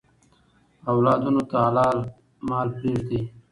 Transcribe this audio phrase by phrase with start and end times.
[0.91, 1.97] اولادونو ته حلال
[2.49, 3.21] مال پریږدئ.